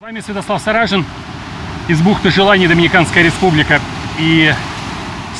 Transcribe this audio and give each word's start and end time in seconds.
С 0.00 0.04
вами 0.04 0.20
Святослав 0.20 0.62
Саражин 0.62 1.04
из 1.88 2.00
бухты 2.00 2.30
Желаний, 2.30 2.68
Доминиканская 2.68 3.24
Республика. 3.24 3.80
И 4.20 4.54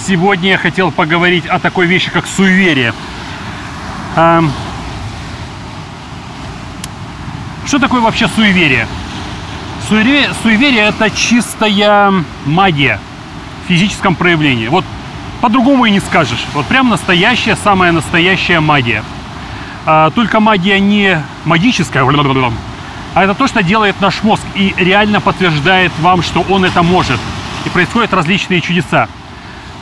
сегодня 0.04 0.50
я 0.50 0.58
хотел 0.58 0.90
поговорить 0.90 1.46
о 1.46 1.60
такой 1.60 1.86
вещи, 1.86 2.10
как 2.10 2.26
суеверие. 2.26 2.92
Ам, 4.16 4.50
Что 7.66 7.78
такое 7.78 8.00
вообще 8.00 8.26
суеверие? 8.26 8.88
Суеверие, 9.88 10.30
суеверие 10.42 10.88
это 10.88 11.08
чистая 11.08 12.12
магия 12.44 12.98
в 13.64 13.68
физическом 13.68 14.16
проявлении. 14.16 14.66
Вот 14.66 14.84
по-другому 15.40 15.86
и 15.86 15.92
не 15.92 16.00
скажешь. 16.00 16.44
Вот 16.52 16.66
прям 16.66 16.88
настоящая, 16.88 17.54
самая 17.54 17.92
настоящая 17.92 18.58
магия. 18.58 19.04
А, 19.86 20.10
только 20.10 20.40
магия 20.40 20.80
не 20.80 21.22
магическая, 21.44 22.02
а 23.18 23.24
это 23.24 23.34
то, 23.34 23.48
что 23.48 23.64
делает 23.64 24.00
наш 24.00 24.22
мозг 24.22 24.44
и 24.54 24.72
реально 24.76 25.20
подтверждает 25.20 25.90
вам, 25.98 26.22
что 26.22 26.44
он 26.48 26.64
это 26.64 26.84
может. 26.84 27.18
И 27.66 27.68
происходят 27.68 28.14
различные 28.14 28.60
чудеса. 28.60 29.08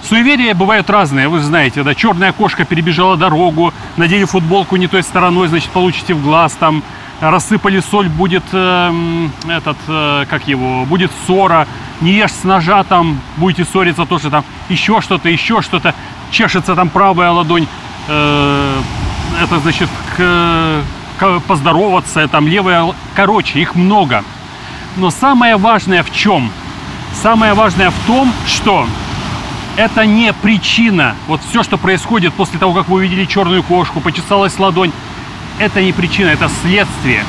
Суеверия 0.08 0.54
бывают 0.54 0.88
разные, 0.88 1.28
вы 1.28 1.40
знаете, 1.40 1.82
да, 1.82 1.94
черная 1.94 2.32
кошка 2.32 2.64
перебежала 2.64 3.18
дорогу, 3.18 3.74
надели 3.98 4.24
футболку 4.24 4.76
не 4.76 4.86
той 4.86 5.02
стороной, 5.02 5.48
значит, 5.48 5.68
получите 5.68 6.14
в 6.14 6.22
глаз, 6.22 6.56
там, 6.58 6.82
рассыпали 7.20 7.80
соль, 7.80 8.08
будет 8.08 8.44
э, 8.52 9.28
этот, 9.48 9.76
э, 9.86 10.24
как 10.30 10.48
его, 10.48 10.86
будет 10.86 11.10
ссора, 11.26 11.66
не 12.00 12.12
ешь 12.12 12.32
с 12.32 12.42
ножа, 12.42 12.84
там, 12.84 13.20
будете 13.36 13.66
ссориться, 13.70 14.06
тоже 14.06 14.30
там, 14.30 14.46
еще 14.70 15.02
что-то, 15.02 15.28
еще 15.28 15.60
что-то, 15.60 15.94
чешется 16.30 16.74
там 16.74 16.88
правая 16.88 17.32
ладонь, 17.32 17.66
э, 18.08 18.80
это, 19.42 19.58
значит, 19.58 19.90
к- 20.16 20.80
поздороваться, 21.46 22.26
там, 22.28 22.46
левая, 22.46 22.94
короче, 23.14 23.60
их 23.60 23.74
много. 23.74 24.24
Но 24.96 25.10
самое 25.10 25.56
важное 25.56 26.02
в 26.02 26.12
чем? 26.12 26.50
Самое 27.22 27.54
важное 27.54 27.90
в 27.90 28.06
том, 28.06 28.32
что 28.46 28.86
это 29.76 30.06
не 30.06 30.32
причина. 30.32 31.14
Вот 31.26 31.40
все, 31.48 31.62
что 31.62 31.76
происходит 31.76 32.32
после 32.32 32.58
того, 32.58 32.72
как 32.72 32.88
вы 32.88 32.96
увидели 32.96 33.24
черную 33.24 33.62
кошку, 33.62 34.00
почесалась 34.00 34.58
ладонь, 34.58 34.92
это 35.58 35.82
не 35.82 35.92
причина, 35.92 36.28
это 36.28 36.50
следствие. 36.62 37.24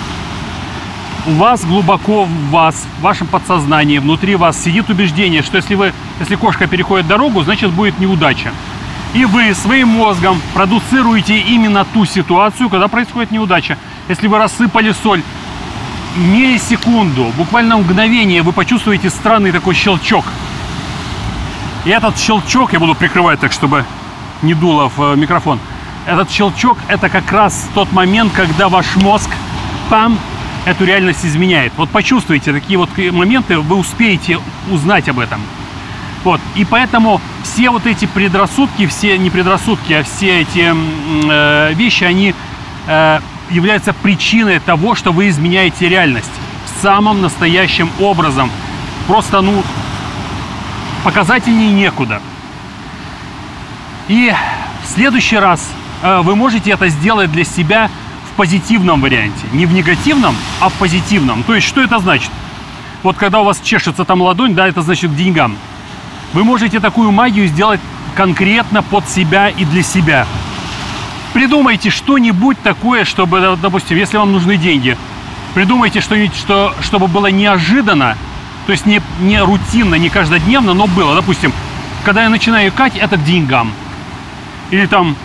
У 1.25 1.31
вас 1.31 1.66
глубоко 1.66 2.23
в 2.23 2.50
вас, 2.50 2.86
в 3.00 3.02
вашем 3.02 3.28
подсознании, 3.28 3.97
внутри 3.97 4.36
вас 4.36 4.62
сидит 4.62 4.90
убеждение, 4.90 5.42
что 5.42 5.58
если 5.58 5.75
вы, 5.75 5.94
если 6.22 6.36
кошка 6.36 6.67
переходит 6.67 7.08
дорогу, 7.08 7.44
значит 7.44 7.72
будет 7.72 8.00
неудача. 8.00 8.52
И 9.13 9.25
вы 9.25 9.53
своим 9.53 9.89
мозгом 9.89 10.41
продуцируете 10.53 11.39
именно 11.39 11.86
ту 11.86 12.05
ситуацию, 12.05 12.69
когда 12.69 12.88
происходит 12.88 13.31
неудача. 13.31 13.77
Если 14.09 14.27
вы 14.27 14.38
рассыпали 14.38 14.94
соль, 15.03 15.23
миллисекунду, 16.17 17.31
буквально 17.38 17.78
мгновение, 17.78 18.41
вы 18.41 18.52
почувствуете 18.52 19.09
странный 19.09 19.52
такой 19.52 19.75
щелчок. 19.75 20.25
И 21.85 21.89
этот 21.89 22.17
щелчок, 22.17 22.73
я 22.73 22.80
буду 22.80 22.95
прикрывать 22.95 23.39
так, 23.39 23.52
чтобы 23.52 23.85
не 24.41 24.53
дуло 24.53 24.89
в 24.89 25.13
э, 25.13 25.16
микрофон. 25.16 25.59
Этот 26.05 26.31
щелчок 26.31 26.78
это 26.88 27.09
как 27.09 27.31
раз 27.31 27.69
тот 27.73 27.91
момент, 27.91 28.33
когда 28.33 28.69
ваш 28.69 28.95
мозг, 28.97 29.30
пам, 29.89 30.17
эту 30.66 30.85
реальность 30.85 31.25
изменяет. 31.25 31.72
Вот 31.78 31.89
почувствуйте 31.89 32.52
такие 32.52 32.78
вот 32.78 32.89
моменты, 32.97 33.59
вы 33.59 33.78
успеете 33.78 34.39
узнать 34.69 35.08
об 35.08 35.19
этом. 35.19 35.41
Вот. 36.23 36.42
И 36.56 36.66
поэтому 36.66 37.22
все 37.44 37.70
вот 37.70 37.86
эти 37.86 38.06
предрассудки, 38.06 38.88
все 38.88 39.18
не 39.18 39.30
предрассудки, 39.30 39.94
а 39.94 40.04
все 40.04 40.42
эти 40.42 40.74
э, 41.30 41.74
вещи, 41.74 42.04
они 42.04 42.34
э, 42.88 43.20
являются 43.50 43.94
причиной 43.94 44.59
того, 44.59 44.96
что 44.96 45.12
вы 45.12 45.30
изменяете 45.30 45.88
реальность 45.88 46.32
самым 46.82 47.22
настоящим 47.22 47.90
образом. 48.00 48.52
Просто, 49.08 49.42
ну, 49.42 49.64
показательнее 51.04 51.72
некуда. 51.72 52.22
И 54.08 54.34
в 54.84 54.88
следующий 54.88 55.38
раз 55.38 55.70
э, 56.02 56.22
вы 56.22 56.36
можете 56.36 56.72
это 56.72 56.90
сделать 56.90 57.31
для 57.31 57.44
себя 57.44 57.90
в 58.31 58.36
позитивном 58.36 59.02
варианте. 59.02 59.46
Не 59.53 59.66
в 59.66 59.74
негативном, 59.74 60.36
а 60.59 60.70
в 60.70 60.74
позитивном. 60.74 61.44
То 61.44 61.56
есть, 61.56 61.68
что 61.68 61.81
это 61.81 62.00
значит? 62.00 62.31
Вот 63.03 63.18
когда 63.18 63.41
у 63.41 63.44
вас 63.44 63.59
чешется 63.62 64.06
там 64.06 64.22
ладонь, 64.22 64.53
да, 64.56 64.68
это 64.68 64.81
значит 64.81 65.12
к 65.12 65.16
деньгам. 65.16 65.58
Вы 66.34 66.44
можете 66.44 66.80
такую 66.80 67.12
магию 67.12 67.48
сделать 67.48 67.80
конкретно 68.16 68.84
под 68.84 69.08
себя 69.10 69.50
и 69.50 69.66
для 69.66 69.84
себя. 69.84 70.26
Придумайте 71.34 71.90
что-нибудь 71.90 72.60
такое, 72.62 73.06
чтобы, 73.06 73.58
допустим, 73.62 73.98
если 73.98 74.18
вам 74.18 74.32
нужны 74.32 74.58
деньги, 74.58 74.98
придумайте 75.54 76.02
что-нибудь, 76.02 76.36
что, 76.36 76.74
чтобы 76.82 77.08
было 77.08 77.28
неожиданно, 77.28 78.18
то 78.66 78.72
есть 78.72 78.86
не, 78.86 79.02
не 79.22 79.42
рутинно, 79.42 79.96
не 79.96 80.10
каждодневно, 80.10 80.74
но 80.74 80.88
было. 80.88 81.16
Допустим, 81.16 81.54
когда 82.04 82.24
я 82.24 82.30
начинаю 82.30 82.70
икать, 82.70 82.96
это 82.98 83.18
к 83.18 83.24
деньгам. 83.24 83.72
Или 84.72 84.86
там, 84.88 85.16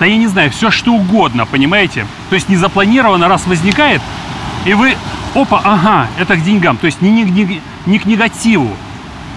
да 0.00 0.06
я 0.06 0.16
не 0.16 0.26
знаю, 0.26 0.50
все 0.50 0.70
что 0.70 0.92
угодно, 0.92 1.46
понимаете? 1.46 2.06
То 2.30 2.34
есть 2.34 2.48
не 2.48 2.56
запланированно, 2.56 3.28
раз 3.28 3.46
возникает, 3.46 4.00
и 4.64 4.72
вы, 4.74 4.96
опа, 5.34 5.60
ага, 5.62 6.06
это 6.18 6.36
к 6.36 6.42
деньгам. 6.42 6.76
То 6.76 6.86
есть 6.86 7.00
не, 7.02 7.10
не, 7.10 7.22
не- 7.22 7.60
не 7.86 7.98
к 7.98 8.06
негативу. 8.06 8.74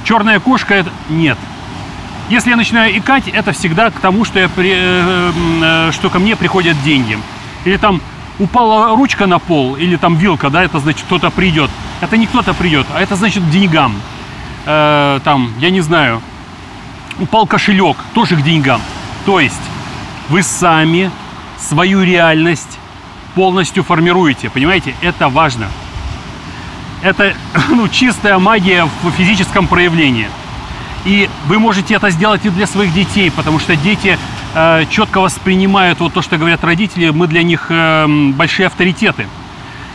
Черная 0.03 0.39
кошка, 0.39 0.73
это 0.73 0.89
нет. 1.09 1.37
Если 2.29 2.49
я 2.49 2.55
начинаю 2.55 2.97
икать, 2.97 3.27
это 3.27 3.51
всегда 3.51 3.91
к 3.91 3.99
тому, 3.99 4.25
что, 4.25 4.39
я 4.39 4.49
при- 4.49 4.73
э, 4.73 5.31
э, 5.61 5.91
что 5.91 6.09
ко 6.09 6.19
мне 6.19 6.35
приходят 6.35 6.81
деньги. 6.83 7.17
Или 7.65 7.77
там 7.77 8.01
упала 8.39 8.95
ручка 8.95 9.27
на 9.27 9.37
пол, 9.39 9.75
или 9.75 9.95
там 9.97 10.15
вилка, 10.15 10.49
да, 10.49 10.63
это 10.63 10.79
значит 10.79 11.03
кто-то 11.05 11.29
придет. 11.29 11.69
Это 11.99 12.17
не 12.17 12.25
кто-то 12.27 12.53
придет, 12.53 12.87
а 12.95 13.01
это 13.01 13.15
значит 13.15 13.43
к 13.43 13.49
деньгам. 13.49 13.93
Э, 14.65 15.19
там, 15.23 15.51
я 15.59 15.69
не 15.69 15.81
знаю, 15.81 16.21
упал 17.19 17.45
кошелек, 17.45 17.97
тоже 18.13 18.35
к 18.35 18.41
деньгам. 18.41 18.81
То 19.25 19.39
есть 19.39 19.61
вы 20.29 20.41
сами 20.41 21.11
свою 21.59 22.01
реальность 22.03 22.79
полностью 23.35 23.83
формируете, 23.83 24.49
понимаете? 24.49 24.95
Это 25.01 25.29
важно. 25.29 25.67
Это 27.01 27.33
ну, 27.69 27.87
чистая 27.87 28.37
магия 28.37 28.85
в 28.85 29.11
физическом 29.11 29.67
проявлении. 29.67 30.27
И 31.03 31.29
вы 31.47 31.57
можете 31.57 31.95
это 31.95 32.11
сделать 32.11 32.45
и 32.45 32.49
для 32.49 32.67
своих 32.67 32.93
детей, 32.93 33.31
потому 33.31 33.59
что 33.59 33.75
дети 33.75 34.19
э, 34.53 34.85
четко 34.89 35.19
воспринимают 35.19 35.99
вот 35.99 36.13
то, 36.13 36.21
что 36.21 36.37
говорят 36.37 36.63
родители, 36.63 37.09
мы 37.09 37.27
для 37.27 37.41
них 37.41 37.67
э, 37.69 38.05
большие 38.35 38.67
авторитеты. 38.67 39.27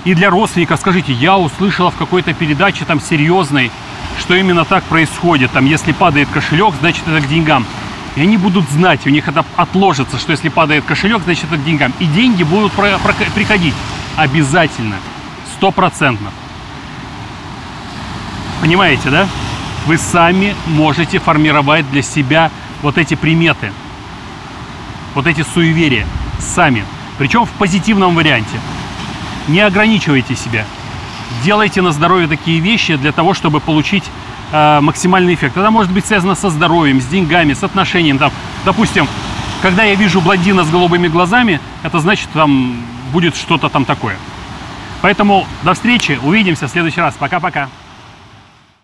И 0.04 0.14
для 0.14 0.30
родственников 0.30 0.80
скажите, 0.80 1.12
я 1.12 1.38
услышала 1.38 1.90
в 1.90 1.96
какой-то 1.96 2.32
передаче 2.34 2.84
там 2.84 3.00
серьезной, 3.00 3.70
что 4.18 4.34
именно 4.34 4.64
так 4.64 4.82
происходит. 4.84 5.52
Там, 5.52 5.64
если 5.64 5.92
падает 5.92 6.28
кошелек, 6.28 6.74
значит 6.80 7.06
это 7.06 7.24
к 7.24 7.28
деньгам. 7.28 7.64
И 8.16 8.22
они 8.22 8.36
будут 8.36 8.68
знать, 8.70 9.06
у 9.06 9.10
них 9.10 9.28
это 9.28 9.44
отложится, 9.56 10.18
что 10.18 10.32
если 10.32 10.48
падает 10.48 10.84
кошелек, 10.84 11.22
значит 11.22 11.44
это 11.44 11.56
к 11.56 11.64
деньгам. 11.64 11.92
И 12.00 12.06
деньги 12.06 12.42
будут 12.42 12.72
приходить 12.72 13.74
обязательно, 14.16 14.96
стопроцентно. 15.56 16.30
Понимаете, 18.60 19.10
да? 19.10 19.28
Вы 19.86 19.98
сами 19.98 20.54
можете 20.66 21.18
формировать 21.18 21.88
для 21.90 22.02
себя 22.02 22.50
вот 22.82 22.98
эти 22.98 23.14
приметы, 23.14 23.72
вот 25.14 25.26
эти 25.26 25.42
суеверия 25.42 26.06
сами. 26.38 26.84
Причем 27.18 27.46
в 27.46 27.50
позитивном 27.50 28.14
варианте. 28.14 28.60
Не 29.48 29.60
ограничивайте 29.60 30.34
себя. 30.34 30.64
Делайте 31.42 31.82
на 31.82 31.92
здоровье 31.92 32.28
такие 32.28 32.60
вещи 32.60 32.96
для 32.96 33.12
того, 33.12 33.34
чтобы 33.34 33.60
получить 33.60 34.04
э, 34.52 34.80
максимальный 34.80 35.34
эффект. 35.34 35.56
Это 35.56 35.70
может 35.70 35.92
быть 35.92 36.04
связано 36.04 36.34
со 36.34 36.50
здоровьем, 36.50 37.00
с 37.00 37.06
деньгами, 37.06 37.52
с 37.52 37.62
отношением. 37.62 38.18
Там, 38.18 38.32
допустим, 38.64 39.06
когда 39.62 39.84
я 39.84 39.94
вижу 39.94 40.20
блондина 40.20 40.64
с 40.64 40.70
голубыми 40.70 41.08
глазами, 41.08 41.60
это 41.82 42.00
значит, 42.00 42.28
там 42.32 42.76
будет 43.12 43.36
что-то 43.36 43.68
там 43.68 43.84
такое. 43.84 44.16
Поэтому 45.02 45.46
до 45.62 45.74
встречи, 45.74 46.18
увидимся 46.22 46.66
в 46.66 46.70
следующий 46.70 47.00
раз. 47.00 47.14
Пока-пока. 47.18 47.68